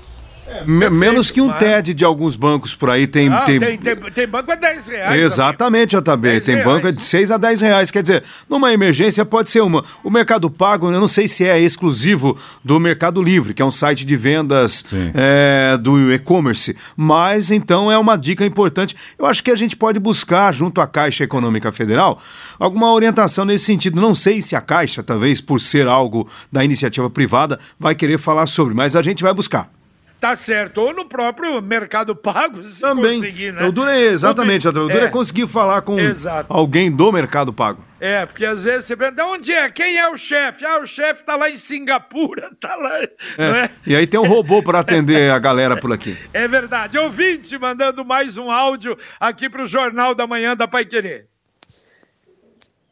É, 0.47 0.63
menos 0.65 1.29
que 1.29 1.41
um 1.41 1.51
TED 1.51 1.93
de 1.93 2.05
alguns 2.05 2.35
bancos 2.35 2.73
por 2.73 2.89
aí 2.89 3.05
tem. 3.05 3.27
Ah, 3.27 3.41
tem... 3.41 3.59
Tem, 3.59 3.77
tem, 3.77 3.95
tem, 3.95 4.27
banco 4.27 4.51
a 4.51 4.55
10 4.55 4.87
reais. 4.87 5.21
Exatamente, 5.21 5.97
JB. 5.97 6.41
Tem 6.41 6.55
reais. 6.55 6.65
banco 6.65 6.91
de 6.91 7.03
6 7.03 7.31
a 7.31 7.37
10 7.37 7.61
reais. 7.61 7.91
Quer 7.91 8.01
dizer, 8.01 8.23
numa 8.49 8.71
emergência 8.71 9.25
pode 9.25 9.49
ser 9.49 9.61
uma. 9.61 9.83
O 10.03 10.09
Mercado 10.09 10.49
Pago, 10.49 10.89
eu 10.89 10.99
não 10.99 11.07
sei 11.07 11.27
se 11.27 11.45
é 11.45 11.59
exclusivo 11.59 12.37
do 12.63 12.79
Mercado 12.79 13.21
Livre, 13.21 13.53
que 13.53 13.61
é 13.61 13.65
um 13.65 13.71
site 13.71 14.05
de 14.05 14.15
vendas 14.15 14.85
é, 15.13 15.77
do 15.77 16.13
e-commerce. 16.13 16.75
Mas 16.95 17.51
então 17.51 17.91
é 17.91 17.97
uma 17.97 18.17
dica 18.17 18.45
importante. 18.45 18.95
Eu 19.19 19.25
acho 19.25 19.43
que 19.43 19.51
a 19.51 19.55
gente 19.55 19.75
pode 19.75 19.99
buscar, 19.99 20.53
junto 20.53 20.79
à 20.79 20.87
Caixa 20.87 21.25
Econômica 21.25 21.71
Federal, 21.71 22.21
alguma 22.57 22.91
orientação 22.93 23.43
nesse 23.43 23.65
sentido. 23.65 23.99
Não 23.99 24.15
sei 24.15 24.41
se 24.41 24.55
a 24.55 24.61
Caixa, 24.61 25.03
talvez 25.03 25.41
por 25.41 25.59
ser 25.59 25.87
algo 25.87 26.27
da 26.51 26.63
iniciativa 26.63 27.09
privada, 27.09 27.59
vai 27.77 27.95
querer 27.95 28.17
falar 28.17 28.47
sobre, 28.47 28.73
mas 28.73 28.95
a 28.95 29.01
gente 29.01 29.23
vai 29.23 29.33
buscar. 29.33 29.76
Tá 30.19 30.35
certo. 30.35 30.79
Ou 30.79 30.93
no 30.93 31.05
próprio 31.05 31.61
Mercado 31.61 32.15
Pago, 32.15 32.63
se 32.65 32.81
Também. 32.81 33.15
conseguir, 33.15 33.53
né? 33.53 33.65
O 33.65 33.71
duro 33.71 33.89
é, 33.89 34.01
exatamente, 34.05 34.67
o 34.67 34.71
duro 34.71 34.91
é, 34.91 35.03
é 35.05 35.09
conseguir 35.09 35.47
falar 35.47 35.83
com 35.83 35.99
Exato. 35.99 36.51
alguém 36.51 36.91
do 36.91 37.11
Mercado 37.11 37.53
Pago. 37.53 37.83
É, 37.99 38.25
porque 38.25 38.45
às 38.45 38.63
vezes 38.63 38.85
você 38.85 38.95
pergunta, 38.95 39.23
de 39.23 39.29
onde 39.29 39.51
é? 39.53 39.69
Quem 39.69 39.97
é 39.97 40.09
o 40.09 40.17
chefe? 40.17 40.65
Ah, 40.65 40.79
o 40.79 40.85
chefe 40.85 41.23
tá 41.23 41.35
lá 41.35 41.49
em 41.49 41.55
Singapura, 41.55 42.49
tá 42.59 42.75
lá. 42.75 42.99
É. 42.99 43.09
É? 43.37 43.69
E 43.85 43.95
aí 43.95 44.07
tem 44.07 44.19
um 44.19 44.27
robô 44.27 44.63
para 44.63 44.79
atender 44.79 45.31
a 45.31 45.39
galera 45.39 45.77
por 45.77 45.91
aqui. 45.91 46.17
É 46.33 46.47
verdade. 46.47 46.97
Ouvinte 46.97 47.57
mandando 47.57 48.03
mais 48.03 48.37
um 48.37 48.49
áudio 48.51 48.97
aqui 49.19 49.49
pro 49.49 49.67
Jornal 49.67 50.15
da 50.15 50.25
Manhã 50.25 50.55
da 50.55 50.67
Pai 50.67 50.85
Querer. 50.85 51.27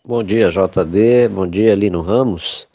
Bom 0.04 0.24
dia, 0.24 0.50
JB. 0.50 1.30
Bom 1.30 1.48
dia, 1.48 1.74
Lino 1.74 2.02
Ramos. 2.02 2.68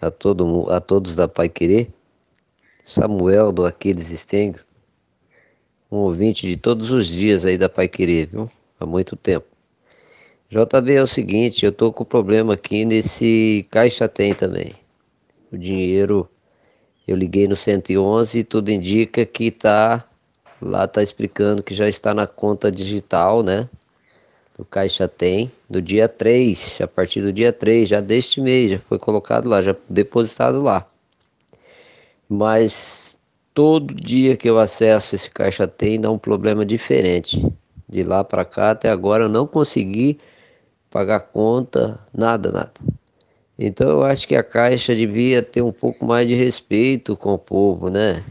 A, 0.00 0.10
todo, 0.10 0.70
a 0.70 0.80
todos 0.80 1.16
da 1.16 1.26
Pai 1.26 1.48
Querer. 1.48 1.88
Samuel 2.88 3.50
do 3.50 3.66
Aquiles 3.66 4.06
Steng, 4.16 4.54
um 5.90 5.96
ouvinte 5.96 6.46
de 6.46 6.56
todos 6.56 6.92
os 6.92 7.08
dias 7.08 7.44
aí 7.44 7.58
da 7.58 7.68
Pai 7.68 7.88
Querer, 7.88 8.26
viu? 8.26 8.48
Há 8.78 8.86
muito 8.86 9.16
tempo. 9.16 9.44
JB 10.48 10.92
é 10.92 11.02
o 11.02 11.06
seguinte, 11.08 11.66
eu 11.66 11.72
tô 11.72 11.92
com 11.92 12.04
problema 12.04 12.54
aqui 12.54 12.84
nesse 12.84 13.66
Caixa 13.72 14.06
Tem 14.06 14.32
também. 14.32 14.72
O 15.50 15.58
dinheiro, 15.58 16.30
eu 17.08 17.16
liguei 17.16 17.48
no 17.48 17.56
111 17.56 18.38
e 18.38 18.44
tudo 18.44 18.70
indica 18.70 19.26
que 19.26 19.50
tá, 19.50 20.08
lá 20.62 20.86
tá 20.86 21.02
explicando 21.02 21.64
que 21.64 21.74
já 21.74 21.88
está 21.88 22.14
na 22.14 22.28
conta 22.28 22.70
digital, 22.70 23.42
né? 23.42 23.68
Do 24.56 24.64
Caixa 24.64 25.08
Tem, 25.08 25.50
do 25.68 25.82
dia 25.82 26.08
3, 26.08 26.80
a 26.80 26.86
partir 26.86 27.20
do 27.20 27.32
dia 27.32 27.52
3, 27.52 27.88
já 27.88 28.00
deste 28.00 28.40
mês, 28.40 28.70
já 28.70 28.78
foi 28.78 29.00
colocado 29.00 29.48
lá, 29.48 29.60
já 29.60 29.74
depositado 29.90 30.62
lá 30.62 30.88
mas 32.28 33.18
todo 33.54 33.94
dia 33.94 34.36
que 34.36 34.48
eu 34.48 34.58
acesso 34.58 35.14
esse 35.14 35.30
caixa 35.30 35.66
tem 35.66 36.00
dá 36.00 36.10
um 36.10 36.18
problema 36.18 36.64
diferente. 36.64 37.46
De 37.88 38.02
lá 38.02 38.24
para 38.24 38.44
cá 38.44 38.70
até 38.72 38.90
agora 38.90 39.24
eu 39.24 39.28
não 39.28 39.46
consegui 39.46 40.18
pagar 40.90 41.20
conta, 41.20 41.98
nada, 42.12 42.50
nada. 42.50 42.72
Então 43.58 43.88
eu 43.88 44.02
acho 44.02 44.28
que 44.28 44.36
a 44.36 44.42
Caixa 44.42 44.94
devia 44.94 45.42
ter 45.42 45.62
um 45.62 45.72
pouco 45.72 46.04
mais 46.04 46.28
de 46.28 46.34
respeito 46.34 47.16
com 47.16 47.32
o 47.34 47.38
povo, 47.38 47.88
né? 47.88 48.22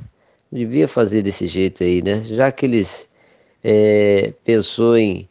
Devia 0.52 0.88
fazer 0.88 1.24
desse 1.24 1.48
jeito 1.48 1.84
aí, 1.84 2.02
né? 2.04 2.24
Já 2.24 2.52
que 2.52 2.66
eles 2.66 3.10
é, 3.64 4.34
pensou 4.44 4.98
em, 4.98 5.28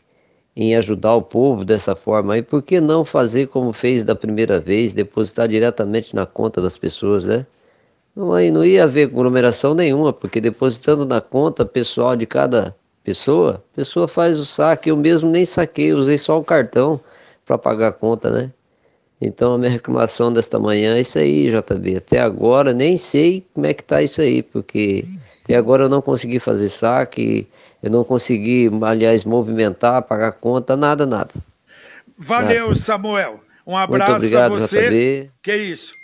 em 0.57 0.75
ajudar 0.77 1.15
o 1.15 1.23
povo 1.23 1.65
dessa 1.65 1.95
forma 1.95 2.35
aí, 2.35 2.43
por 2.43 2.63
que 2.63 2.81
não 2.81 3.05
fazer 3.05 3.47
como 3.47 3.73
fez 3.73 4.05
da 4.05 4.17
primeira 4.17 4.59
vez, 4.61 4.95
depositar 4.95 5.47
diretamente 5.49 6.15
na 6.15 6.27
conta 6.27 6.61
das 6.61 6.77
pessoas, 6.77 7.25
né? 7.25 7.47
Não, 8.15 8.33
aí 8.33 8.51
não 8.51 8.65
ia 8.65 8.85
haver 8.85 9.09
aglomeração 9.09 9.75
nenhuma, 9.75 10.13
porque 10.13 10.41
depositando 10.41 11.05
na 11.05 11.21
conta 11.21 11.65
pessoal 11.65 12.15
de 12.15 12.27
cada 12.27 12.75
pessoa, 13.03 13.63
a 13.73 13.77
pessoa 13.77 14.07
faz 14.07 14.39
o 14.39 14.47
saque. 14.47 14.91
Eu 14.91 14.97
mesmo 14.97 15.31
nem 15.31 15.45
saquei, 15.45 15.93
usei 15.93 16.17
só 16.17 16.39
o 16.39 16.45
cartão 16.45 17.01
para 17.45 17.59
pagar 17.59 17.89
a 17.89 17.93
conta, 17.93 18.31
né? 18.31 18.53
Então 19.21 19.55
a 19.55 19.59
minha 19.59 19.71
reclamação 19.71 20.33
desta 20.33 20.59
manhã 20.59 20.97
é 20.97 21.01
isso 21.01 21.19
aí, 21.19 21.51
JB. 21.51 21.97
Até 21.97 22.21
agora 22.21 22.73
nem 22.73 22.97
sei 22.97 23.45
como 23.53 23.67
é 23.67 23.75
que 23.75 23.83
tá 23.83 24.03
isso 24.03 24.21
aí, 24.21 24.43
porque 24.43 25.05
até 25.43 25.57
agora 25.57 25.85
eu 25.85 25.89
não 25.89 26.01
consegui 26.03 26.39
fazer 26.39 26.69
saque, 26.69 27.47
eu 27.83 27.91
não 27.91 28.05
consegui, 28.05 28.71
aliás, 28.83 29.25
movimentar, 29.25 30.03
pagar 30.03 30.33
conta, 30.33 30.77
nada, 30.77 31.05
nada. 31.05 31.35
Valeu, 32.17 32.69
Nada. 32.69 32.75
Samuel. 32.77 33.41
Um 33.67 33.77
abraço 33.77 34.11
Muito 34.13 34.25
obrigado, 34.25 34.57
a 34.57 34.61
você. 34.61 34.89
JB. 34.89 35.31
Que 35.43 35.57
isso. 35.57 36.04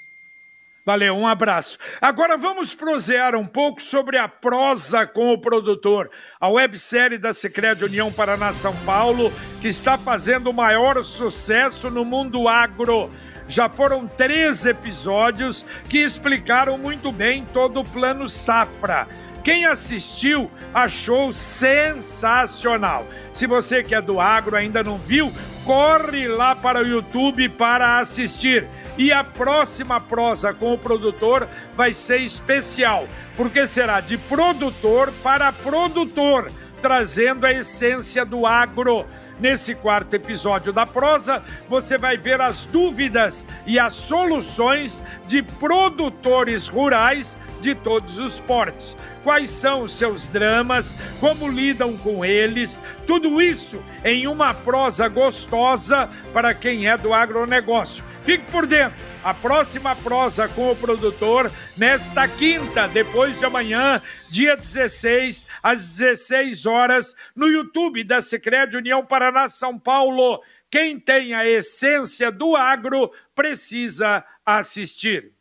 Valeu, 0.84 1.14
um 1.14 1.26
abraço. 1.26 1.78
Agora 2.00 2.38
vamos 2.38 2.75
prosear 2.75 3.37
um 3.37 3.46
pouco 3.46 3.82
sobre 3.82 4.16
a 4.16 4.26
prosa 4.26 5.06
com 5.06 5.32
o 5.32 5.38
produtor, 5.38 6.10
a 6.40 6.49
websérie 6.49 7.18
da 7.18 7.34
Secreta 7.34 7.84
União 7.84 8.10
Paraná 8.10 8.50
São 8.50 8.75
Paulo, 8.87 9.30
que 9.60 9.68
está 9.68 9.99
fazendo 9.99 10.49
o 10.49 10.54
maior 10.54 11.04
sucesso 11.04 11.90
no 11.90 12.02
mundo 12.02 12.49
agro. 12.49 13.10
Já 13.46 13.68
foram 13.68 14.06
três 14.06 14.64
episódios 14.64 15.66
que 15.88 15.99
explicaram 15.99 16.78
muito 16.78 17.12
bem 17.12 17.44
todo 17.52 17.80
o 17.80 17.84
plano 17.84 18.26
safra. 18.26 19.06
Quem 19.44 19.66
assistiu 19.66 20.50
achou 20.72 21.30
sensacional. 21.32 23.06
Se 23.34 23.46
você 23.46 23.82
que 23.82 23.94
é 23.94 24.00
do 24.00 24.18
agro 24.18 24.56
ainda 24.56 24.82
não 24.82 24.96
viu, 24.96 25.32
corre 25.64 26.26
lá 26.26 26.54
para 26.54 26.82
o 26.82 26.87
YouTube 26.87 27.49
para 27.50 27.99
assistir. 27.99 28.66
E 29.00 29.14
a 29.14 29.25
próxima 29.25 29.99
prosa 29.99 30.52
com 30.52 30.75
o 30.75 30.78
produtor 30.78 31.49
vai 31.75 31.95
ser 31.95 32.19
especial, 32.19 33.09
porque 33.35 33.66
será 33.66 33.99
de 34.02 34.19
produtor 34.19 35.11
para 35.23 35.50
produtor, 35.50 36.50
trazendo 36.83 37.47
a 37.47 37.50
essência 37.50 38.26
do 38.26 38.45
agro. 38.45 39.07
Nesse 39.38 39.75
quarto 39.75 40.12
episódio 40.12 40.71
da 40.71 40.85
prosa, 40.85 41.42
você 41.66 41.97
vai 41.97 42.19
ver 42.19 42.42
as 42.42 42.66
dúvidas 42.66 43.47
e 43.66 43.78
as 43.78 43.95
soluções 43.95 45.02
de 45.26 45.42
produtores 45.42 46.69
rurais 46.69 47.38
de 47.62 47.75
todos 47.75 48.19
os 48.19 48.38
portos. 48.40 48.99
Quais 49.25 49.50
são 49.50 49.85
os 49.85 49.95
seus 49.95 50.28
dramas, 50.28 50.95
como 51.19 51.49
lidam 51.49 51.97
com 51.97 52.23
eles, 52.23 52.83
tudo 53.07 53.40
isso 53.40 53.83
em 54.04 54.26
uma 54.26 54.52
prosa 54.52 55.09
gostosa 55.09 56.11
para 56.35 56.52
quem 56.52 56.87
é 56.87 56.99
do 56.99 57.14
agronegócio. 57.14 58.10
Fique 58.23 58.50
por 58.50 58.67
dentro. 58.67 58.97
A 59.25 59.33
próxima 59.33 59.97
prosa 59.97 60.49
com 60.49 60.71
o 60.71 60.77
produtor 60.77 61.50
nesta 61.77 62.29
quinta, 62.29 62.87
depois 62.89 63.39
de 63.39 63.45
amanhã, 63.45 64.00
dia 64.31 64.57
16, 64.57 65.47
às 65.62 65.97
16 65.97 66.67
horas, 66.67 67.15
no 67.35 67.49
YouTube 67.49 68.05
da 68.05 68.21
Secrete 68.21 68.77
União 68.77 69.05
Paraná 69.05 69.49
São 69.49 69.79
Paulo. 69.79 70.41
Quem 70.71 71.00
tem 71.00 71.35
a 71.35 71.47
essência 71.47 72.31
do 72.31 72.55
agro 72.55 73.11
precisa 73.35 74.25
assistir. 74.45 75.33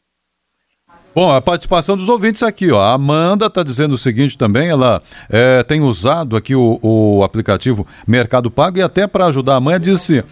Bom, 1.13 1.31
a 1.31 1.41
participação 1.41 1.97
dos 1.97 2.07
ouvintes 2.07 2.43
aqui, 2.43 2.71
ó. 2.71 2.79
A 2.79 2.93
Amanda 2.93 3.47
está 3.47 3.61
dizendo 3.61 3.93
o 3.93 3.97
seguinte 3.97 4.37
também, 4.37 4.69
ela 4.69 5.01
é, 5.29 5.63
tem 5.63 5.81
usado 5.81 6.37
aqui 6.37 6.55
o, 6.55 6.79
o 6.81 7.23
aplicativo 7.23 7.85
Mercado 8.07 8.49
Pago 8.49 8.77
e 8.77 8.81
até 8.81 9.05
para 9.05 9.25
ajudar 9.25 9.55
a 9.55 9.59
mãe 9.59 9.79
disse. 9.79 10.23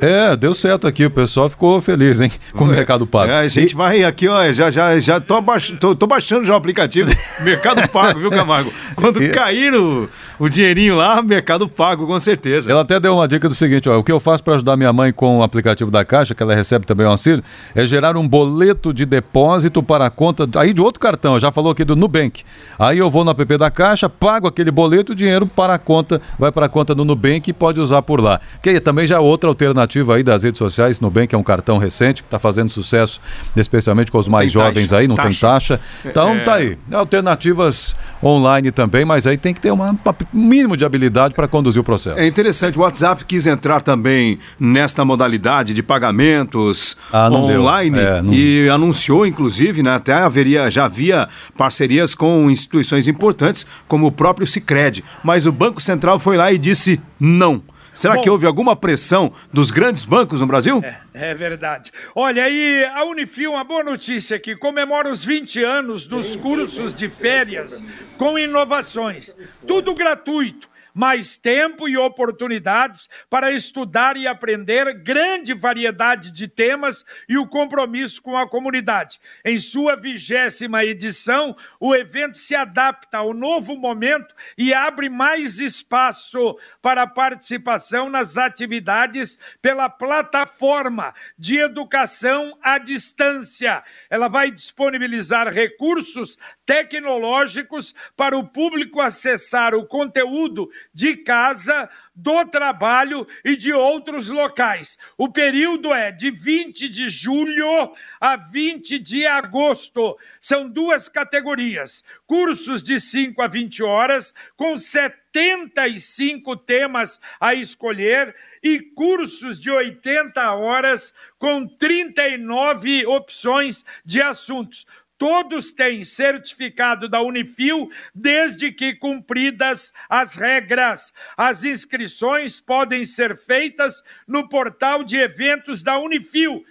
É, 0.00 0.36
deu 0.36 0.54
certo 0.54 0.86
aqui, 0.86 1.06
o 1.06 1.10
pessoal 1.10 1.48
ficou 1.48 1.80
feliz, 1.80 2.20
hein, 2.20 2.30
com 2.52 2.64
o 2.64 2.66
Mercado 2.66 3.06
Pago. 3.06 3.30
É, 3.30 3.38
a 3.40 3.48
gente 3.48 3.74
vai 3.74 4.02
aqui, 4.02 4.28
ó, 4.28 4.50
já, 4.52 4.70
já, 4.70 4.98
já 4.98 5.20
tô, 5.20 5.40
baix... 5.40 5.72
tô, 5.80 5.94
tô 5.94 6.06
baixando 6.06 6.44
já 6.44 6.52
o 6.52 6.56
aplicativo 6.56 7.10
Mercado 7.42 7.88
Pago, 7.88 8.18
viu, 8.20 8.30
Camargo? 8.30 8.72
Quando 8.96 9.22
E- 9.22 9.28
cair 9.28 9.72
o, 9.74 10.08
o 10.38 10.48
dinheirinho 10.48 10.96
lá, 10.96 11.22
Mercado 11.22 11.68
Pago, 11.68 12.06
com 12.06 12.18
certeza. 12.18 12.70
Ela 12.70 12.80
até 12.80 12.98
deu 12.98 13.14
uma 13.14 13.28
dica 13.28 13.48
do 13.48 13.54
seguinte, 13.54 13.88
ó, 13.88 13.98
o 13.98 14.02
que 14.04 14.10
eu 14.10 14.18
faço 14.18 14.42
para 14.42 14.54
ajudar 14.54 14.76
minha 14.76 14.92
mãe 14.92 15.12
com 15.12 15.38
o 15.38 15.42
aplicativo 15.42 15.90
da 15.90 16.04
Caixa, 16.04 16.34
que 16.34 16.42
ela 16.42 16.54
recebe 16.54 16.86
também 16.86 17.06
o 17.06 17.10
auxílio, 17.10 17.42
é 17.74 17.86
gerar 17.86 18.16
um 18.16 18.26
boleto 18.26 18.92
de 18.92 19.06
depósito 19.06 19.82
para 19.82 20.06
a 20.06 20.10
conta, 20.10 20.48
aí 20.56 20.72
de 20.72 20.80
outro 20.80 21.00
cartão, 21.00 21.38
já 21.38 21.52
falou 21.52 21.72
aqui 21.72 21.84
do 21.84 21.94
Nubank. 21.94 22.42
Aí 22.78 22.98
eu 22.98 23.10
vou 23.10 23.24
no 23.24 23.30
app 23.30 23.56
da 23.56 23.70
Caixa, 23.70 24.08
pago 24.08 24.48
aquele 24.48 24.70
boleto, 24.70 25.12
o 25.12 25.14
dinheiro 25.14 25.46
para 25.46 25.74
a 25.74 25.78
conta, 25.78 26.20
vai 26.38 26.50
para 26.50 26.66
a 26.66 26.68
conta 26.68 26.94
do 26.94 27.04
Nubank 27.04 27.48
e 27.48 27.52
pode 27.52 27.80
usar 27.80 28.02
por 28.02 28.20
lá. 28.20 28.40
Que 28.62 28.80
também 28.80 29.06
já 29.06 29.16
é 29.16 29.20
outra 29.20 29.48
alternativa 29.48 29.83
aí 30.12 30.22
das 30.22 30.42
redes 30.42 30.58
sociais, 30.58 31.00
Nubank 31.00 31.34
é 31.34 31.38
um 31.38 31.42
cartão 31.42 31.78
recente 31.78 32.22
que 32.22 32.26
está 32.26 32.38
fazendo 32.38 32.70
sucesso, 32.70 33.20
especialmente 33.56 34.10
com 34.10 34.18
os 34.18 34.28
mais 34.28 34.50
tem 34.50 34.62
jovens 34.62 34.88
taxa, 34.90 34.96
aí, 34.98 35.08
não 35.08 35.16
tem 35.16 35.24
taxa. 35.26 35.46
taxa. 35.48 35.80
Então 36.04 36.30
É. 36.34 36.40
tá 36.44 36.54
aí, 36.54 36.76
alternativas 36.92 37.96
online 38.22 38.70
também, 38.70 39.04
mas 39.04 39.26
aí 39.26 39.36
tem 39.36 39.52
que 39.54 39.60
ter 39.60 39.70
uma- 39.70 39.90
um 39.90 39.96
mínimo 40.32 40.76
de 40.76 40.84
habilidade 40.84 41.34
para 41.34 41.46
conduzir 41.48 41.80
o 41.80 41.84
processo. 41.84 42.18
É 42.18 42.26
interessante, 42.26 42.78
o 42.78 42.82
WhatsApp 42.82 43.24
quis 43.24 43.46
entrar 43.46 43.80
também 43.80 44.38
nesta 44.58 45.04
modalidade 45.04 45.72
de 45.74 45.82
pagamentos 45.82 46.96
Ah, 47.12 47.28
online 47.30 47.98
É, 47.98 48.22
não- 48.22 48.32
e 48.32 48.68
anunciou, 48.68 49.26
inclusive, 49.26 49.82
né, 49.82 49.90
até 49.94 50.12
haveria, 50.14 50.70
já 50.70 50.84
havia 50.86 51.28
parcerias 51.56 52.14
com 52.14 52.50
instituições 52.50 53.06
importantes, 53.08 53.66
como 53.86 54.06
o 54.06 54.12
próprio 54.12 54.46
Cicred, 54.46 55.04
mas 55.22 55.46
o 55.46 55.52
Banco 55.52 55.80
Central 55.80 56.18
foi 56.18 56.36
lá 56.36 56.52
e 56.52 56.58
disse 56.58 57.00
não. 57.20 57.62
Será 57.94 58.16
Bom. 58.16 58.20
que 58.20 58.28
houve 58.28 58.44
alguma 58.44 58.74
pressão 58.74 59.32
dos 59.52 59.70
grandes 59.70 60.04
bancos 60.04 60.40
no 60.40 60.46
Brasil? 60.46 60.82
É 61.14 61.32
verdade. 61.34 61.92
Olha 62.14 62.44
aí, 62.44 62.84
a 62.84 63.04
Unifil, 63.04 63.52
uma 63.52 63.62
boa 63.62 63.84
notícia 63.84 64.36
aqui, 64.36 64.56
comemora 64.56 65.08
os 65.08 65.24
20 65.24 65.62
anos 65.62 66.06
dos 66.06 66.34
cursos 66.34 66.92
de 66.92 67.08
férias 67.08 67.82
com 68.18 68.38
inovações. 68.38 69.36
Tudo 69.66 69.94
gratuito. 69.94 70.73
Mais 70.94 71.36
tempo 71.36 71.88
e 71.88 71.96
oportunidades 71.96 73.08
para 73.28 73.50
estudar 73.50 74.16
e 74.16 74.28
aprender 74.28 74.94
grande 75.02 75.52
variedade 75.52 76.30
de 76.30 76.46
temas 76.46 77.04
e 77.28 77.36
o 77.36 77.48
compromisso 77.48 78.22
com 78.22 78.36
a 78.36 78.48
comunidade. 78.48 79.20
Em 79.44 79.58
sua 79.58 79.96
vigésima 79.96 80.84
edição, 80.84 81.56
o 81.80 81.96
evento 81.96 82.38
se 82.38 82.54
adapta 82.54 83.18
ao 83.18 83.34
novo 83.34 83.74
momento 83.74 84.32
e 84.56 84.72
abre 84.72 85.08
mais 85.08 85.58
espaço 85.58 86.56
para 86.80 87.08
participação 87.08 88.08
nas 88.08 88.38
atividades 88.38 89.36
pela 89.60 89.88
plataforma 89.88 91.12
de 91.36 91.58
educação 91.58 92.56
à 92.62 92.78
distância. 92.78 93.82
Ela 94.08 94.28
vai 94.28 94.50
disponibilizar 94.52 95.52
recursos 95.52 96.38
tecnológicos 96.64 97.94
para 98.16 98.38
o 98.38 98.46
público 98.46 99.00
acessar 99.00 99.74
o 99.74 99.84
conteúdo 99.86 100.70
de 100.92 101.16
casa, 101.16 101.88
do 102.14 102.44
trabalho 102.44 103.26
e 103.44 103.56
de 103.56 103.72
outros 103.72 104.28
locais. 104.28 104.96
O 105.18 105.28
período 105.28 105.92
é 105.92 106.12
de 106.12 106.30
20 106.30 106.88
de 106.88 107.10
julho 107.10 107.92
a 108.20 108.36
20 108.36 108.98
de 109.00 109.26
agosto. 109.26 110.16
São 110.38 110.68
duas 110.68 111.08
categorias: 111.08 112.04
cursos 112.26 112.82
de 112.82 113.00
5 113.00 113.42
a 113.42 113.48
20 113.48 113.82
horas, 113.82 114.34
com 114.56 114.76
75 114.76 116.56
temas 116.56 117.20
a 117.40 117.54
escolher, 117.54 118.34
e 118.62 118.80
cursos 118.80 119.60
de 119.60 119.70
80 119.70 120.54
horas, 120.54 121.14
com 121.38 121.66
39 121.66 123.04
opções 123.06 123.84
de 124.04 124.22
assuntos. 124.22 124.86
Todos 125.24 125.72
têm 125.72 126.04
certificado 126.04 127.08
da 127.08 127.22
Unifil, 127.22 127.90
desde 128.14 128.70
que 128.70 128.94
cumpridas 128.94 129.90
as 130.06 130.34
regras. 130.34 131.14
As 131.34 131.64
inscrições 131.64 132.60
podem 132.60 133.06
ser 133.06 133.34
feitas 133.34 134.02
no 134.28 134.46
portal 134.50 135.02
de 135.02 135.16
eventos 135.16 135.82
da 135.82 135.96
Unifil, 135.98 136.62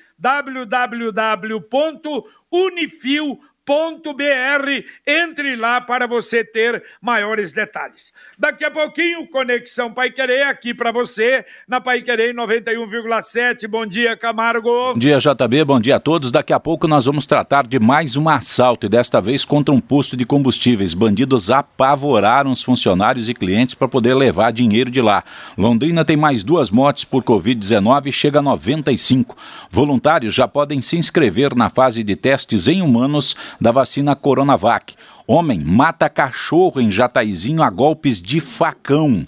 www.unifil.br. 3.66 4.86
Entre 5.08 5.56
lá 5.56 5.82
para 5.82 6.06
você 6.08 6.44
ter 6.44 6.84
maiores 7.02 7.54
detalhes. 7.54 8.14
Daqui 8.38 8.64
a 8.66 8.72
pouquinho, 8.72 9.28
Conexão 9.28 9.92
Pai 9.94 10.12
Querer 10.12 10.44
aqui 10.44 10.74
para 10.74 10.92
você, 10.92 11.46
na 11.68 11.80
Pai 11.80 12.02
Querer 12.02 12.34
91,7. 12.34 13.68
Bom 13.68 13.86
dia, 13.86 14.18
Camargo. 14.18 14.94
Bom 14.94 14.98
dia, 14.98 15.18
JB. 15.18 15.64
Bom 15.64 15.80
dia 15.80 15.96
a 15.96 16.00
todos. 16.00 16.32
Daqui 16.32 16.54
a 16.54 16.60
pouco 16.60 16.88
nós 16.88 17.06
vamos 17.06 17.26
tratar 17.26 17.66
de 17.66 17.80
mais 17.80 18.16
um 18.18 18.28
assalto 18.28 18.86
e 18.86 18.90
desta 18.90 19.22
vez 19.22 19.46
contra 19.46 19.74
um 19.74 19.80
posto 19.80 20.18
de 20.18 20.26
combustíveis. 20.26 20.94
Bandidos 20.94 21.50
apavoraram 21.50 22.52
os 22.52 22.64
funcionários 22.64 23.30
e 23.30 23.34
clientes 23.34 23.76
para 23.76 23.88
poder 23.88 24.14
levar 24.14 24.52
dinheiro 24.52 24.92
de 24.92 25.02
lá. 25.02 25.24
Londrina 25.58 26.04
tem 26.04 26.18
mais 26.18 26.44
duas 26.44 26.70
mortes 26.70 27.06
por 27.06 27.24
Covid-19 27.24 28.08
e 28.08 28.12
chega 28.12 28.40
a 28.40 28.42
95. 28.42 29.36
Voluntários 29.70 30.34
já 30.34 30.48
podem 30.48 30.82
se 30.82 30.98
inscrever 30.98 31.56
na 31.56 31.70
fase 31.70 32.04
de 32.04 32.16
testes 32.16 32.68
em 32.68 32.82
humanos 32.82 33.36
da 33.60 33.72
vacina 33.72 34.16
Coronavac. 34.16 34.96
Homem 35.26 35.60
mata 35.60 36.10
cachorro 36.10 36.82
em 36.82 36.92
Jataizinho 36.92 37.64
a 37.64 37.70
golpes 37.70 38.22
de 38.22 38.42
facão. 38.42 39.26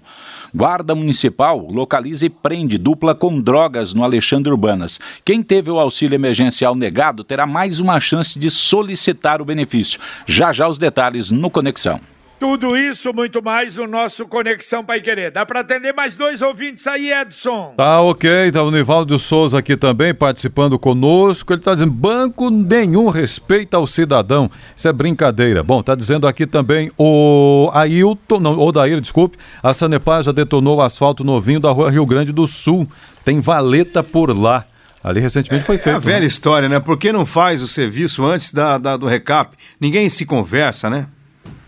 Guarda 0.54 0.94
Municipal 0.94 1.68
localiza 1.70 2.26
e 2.26 2.30
prende 2.30 2.78
dupla 2.78 3.16
com 3.16 3.40
drogas 3.40 3.94
no 3.94 4.04
Alexandre 4.04 4.52
Urbanas. 4.52 5.00
Quem 5.24 5.42
teve 5.42 5.72
o 5.72 5.80
auxílio 5.80 6.16
emergencial 6.16 6.76
negado 6.76 7.24
terá 7.24 7.46
mais 7.46 7.80
uma 7.80 8.00
chance 8.00 8.38
de 8.38 8.50
solicitar 8.50 9.42
o 9.42 9.46
benefício. 9.46 10.00
Já 10.26 10.52
já 10.52 10.68
os 10.68 10.78
detalhes 10.78 11.32
no 11.32 11.50
Conexão. 11.50 12.00
Tudo 12.40 12.76
isso, 12.76 13.14
muito 13.14 13.42
mais 13.42 13.78
no 13.78 13.88
nosso 13.88 14.28
Conexão 14.28 14.84
Pai 14.84 15.00
Querer. 15.00 15.32
Dá 15.32 15.46
para 15.46 15.62
atender 15.62 15.94
mais 15.94 16.16
dois 16.16 16.42
ouvintes 16.42 16.86
aí, 16.86 17.12
Edson? 17.12 17.74
Tá 17.78 18.02
ok, 18.02 18.52
tá 18.52 18.62
o 18.62 18.70
Nivaldo 18.70 19.18
Souza 19.18 19.60
aqui 19.60 19.78
também 19.78 20.14
participando 20.14 20.78
conosco. 20.78 21.54
Ele 21.54 21.62
tá 21.62 21.74
dizendo: 21.74 21.92
banco 21.92 22.50
nenhum 22.50 23.10
respeita 23.10 23.78
ao 23.78 23.88
cidadão. 23.88 24.52
Isso 24.76 24.88
é 24.88 24.92
brincadeira. 24.92 25.64
Bom, 25.64 25.82
tá 25.82 25.96
dizendo 25.96 26.28
aqui 26.28 26.46
também 26.46 26.92
o 26.98 27.70
Ailton, 27.74 28.40
não, 28.40 28.60
o 28.60 28.72
Daír, 28.72 29.00
desculpe. 29.00 29.38
A 29.64 29.74
Sanepar 29.74 30.22
já 30.22 30.34
detonou 30.34 30.78
o 30.78 30.82
asfalto 30.82 31.24
novinho 31.24 31.62
da 31.62 31.72
rua 31.72 31.90
Rio 31.90 32.06
Grande 32.06 32.34
do 32.34 32.46
Sul. 32.46 32.88
Tem 33.24 33.40
valeta 33.40 34.04
por 34.04 34.38
lá. 34.38 34.66
Ali 35.02 35.22
recentemente 35.22 35.64
foi 35.64 35.78
feito. 35.78 35.94
É 35.94 35.98
a 35.98 36.00
velha 36.00 36.22
né? 36.22 36.26
história, 36.26 36.68
né? 36.68 36.80
Por 36.80 36.98
que 36.98 37.12
não 37.12 37.26
faz 37.26 37.62
o 37.62 37.68
serviço 37.68 38.26
antes 38.26 38.52
da, 38.52 38.78
da, 38.78 38.98
do 38.98 39.06
recap? 39.06 39.56
Ninguém 39.80 40.10
se 40.10 40.26
conversa, 40.26 40.90
né? 40.90 41.08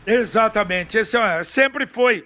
Exatamente. 0.07 0.97
Esse 0.97 1.17
é, 1.17 1.43
sempre 1.43 1.85
foi 1.85 2.25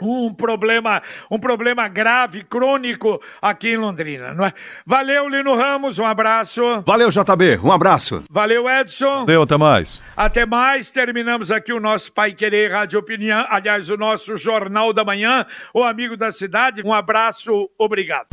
um 0.00 0.32
problema, 0.32 1.02
um 1.30 1.38
problema 1.38 1.88
grave, 1.88 2.44
crônico 2.44 3.20
aqui 3.42 3.68
em 3.68 3.76
Londrina, 3.76 4.34
não 4.34 4.44
é? 4.44 4.52
Valeu, 4.86 5.28
Lino 5.28 5.56
Ramos, 5.56 5.98
um 5.98 6.06
abraço. 6.06 6.62
Valeu, 6.86 7.10
JB, 7.10 7.58
um 7.62 7.72
abraço. 7.72 8.22
Valeu, 8.30 8.68
Edson. 8.68 9.26
Valeu, 9.26 9.42
até 9.42 9.56
mais. 9.56 10.02
Até 10.16 10.46
mais, 10.46 10.90
terminamos 10.90 11.50
aqui 11.50 11.72
o 11.72 11.80
nosso 11.80 12.12
Pai 12.12 12.32
Querer 12.32 12.72
Rádio 12.72 12.98
Opinião, 12.98 13.44
aliás, 13.48 13.90
o 13.90 13.96
nosso 13.96 14.36
Jornal 14.36 14.92
da 14.92 15.04
Manhã, 15.04 15.46
o 15.74 15.82
Amigo 15.82 16.16
da 16.16 16.32
Cidade. 16.32 16.82
Um 16.84 16.92
abraço, 16.92 17.68
obrigado. 17.78 18.28